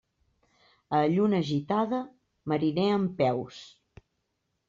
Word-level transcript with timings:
A 0.99 1.01
lluna 1.15 1.41
gitada, 1.49 1.99
mariner 2.53 2.89
en 2.97 3.05
peus. 3.21 3.61